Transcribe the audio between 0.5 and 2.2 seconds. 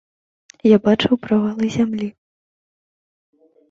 Я бачыў правалы зямлі.